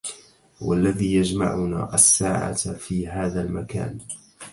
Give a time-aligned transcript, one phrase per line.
[0.61, 3.97] والذي يجمعنا, الساعة في هذا المكان